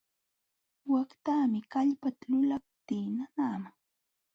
[0.91, 3.75] Waqtaami kallpata lulaptii nanaman.